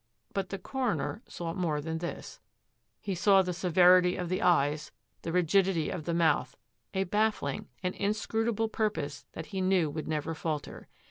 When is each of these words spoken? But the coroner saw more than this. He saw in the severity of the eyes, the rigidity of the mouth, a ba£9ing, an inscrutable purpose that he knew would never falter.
But 0.33 0.49
the 0.49 0.57
coroner 0.57 1.21
saw 1.27 1.53
more 1.53 1.79
than 1.79 1.99
this. 1.99 2.39
He 2.99 3.13
saw 3.13 3.41
in 3.41 3.45
the 3.45 3.53
severity 3.53 4.15
of 4.15 4.29
the 4.29 4.41
eyes, 4.41 4.91
the 5.21 5.31
rigidity 5.31 5.91
of 5.91 6.05
the 6.05 6.13
mouth, 6.15 6.57
a 6.95 7.05
ba£9ing, 7.05 7.67
an 7.83 7.93
inscrutable 7.93 8.67
purpose 8.67 9.27
that 9.33 9.45
he 9.53 9.61
knew 9.61 9.91
would 9.91 10.07
never 10.07 10.33
falter. 10.33 10.87